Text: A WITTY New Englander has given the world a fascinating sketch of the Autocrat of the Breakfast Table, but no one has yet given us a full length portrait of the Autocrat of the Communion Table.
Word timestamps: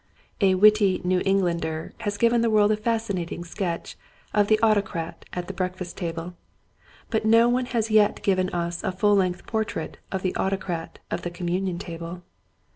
A 0.41 0.55
WITTY 0.55 0.99
New 1.03 1.21
Englander 1.25 1.93
has 1.99 2.17
given 2.17 2.41
the 2.41 2.49
world 2.49 2.71
a 2.71 2.75
fascinating 2.75 3.43
sketch 3.43 3.95
of 4.33 4.47
the 4.47 4.59
Autocrat 4.63 5.25
of 5.33 5.45
the 5.45 5.53
Breakfast 5.53 5.95
Table, 5.95 6.33
but 7.11 7.23
no 7.23 7.47
one 7.47 7.67
has 7.67 7.91
yet 7.91 8.23
given 8.23 8.49
us 8.49 8.83
a 8.83 8.91
full 8.91 9.15
length 9.15 9.45
portrait 9.45 9.99
of 10.11 10.23
the 10.23 10.35
Autocrat 10.37 10.97
of 11.11 11.21
the 11.21 11.29
Communion 11.29 11.77
Table. 11.77 12.23